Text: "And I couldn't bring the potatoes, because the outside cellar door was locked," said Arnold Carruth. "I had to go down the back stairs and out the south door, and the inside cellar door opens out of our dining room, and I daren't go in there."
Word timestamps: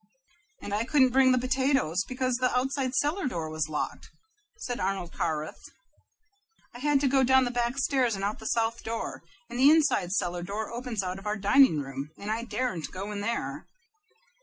"And 0.63 0.73
I 0.73 0.83
couldn't 0.83 1.11
bring 1.11 1.31
the 1.31 1.37
potatoes, 1.37 2.03
because 2.05 2.37
the 2.37 2.49
outside 2.57 2.95
cellar 2.95 3.27
door 3.27 3.51
was 3.51 3.69
locked," 3.69 4.09
said 4.57 4.79
Arnold 4.79 5.13
Carruth. 5.13 5.63
"I 6.73 6.79
had 6.79 6.99
to 7.01 7.07
go 7.07 7.23
down 7.23 7.45
the 7.45 7.51
back 7.51 7.77
stairs 7.77 8.15
and 8.15 8.23
out 8.23 8.39
the 8.39 8.47
south 8.47 8.81
door, 8.81 9.21
and 9.47 9.59
the 9.59 9.69
inside 9.69 10.11
cellar 10.11 10.41
door 10.41 10.73
opens 10.73 11.03
out 11.03 11.19
of 11.19 11.27
our 11.27 11.37
dining 11.37 11.81
room, 11.81 12.09
and 12.17 12.31
I 12.31 12.45
daren't 12.45 12.89
go 12.89 13.11
in 13.11 13.21
there." 13.21 13.67